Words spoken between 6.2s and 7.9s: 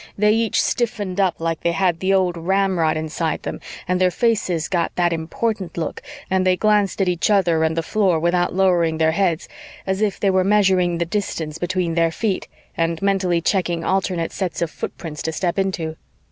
and they glanced at each other and the